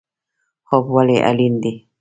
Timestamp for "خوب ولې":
0.67-1.17